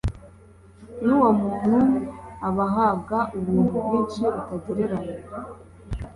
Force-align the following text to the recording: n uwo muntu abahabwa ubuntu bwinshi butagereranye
n 1.05 1.07
uwo 1.15 1.29
muntu 1.41 1.79
abahabwa 2.47 3.17
ubuntu 3.37 3.73
bwinshi 3.85 4.21
butagereranye 4.49 5.15